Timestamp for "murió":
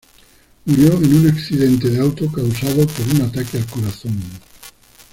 0.65-0.93